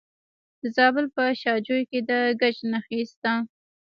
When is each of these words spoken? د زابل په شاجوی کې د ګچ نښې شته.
د 0.61 0.63
زابل 0.77 1.05
په 1.15 1.23
شاجوی 1.41 1.83
کې 1.89 1.99
د 2.09 2.11
ګچ 2.41 2.57
نښې 2.71 3.01
شته. 3.11 3.33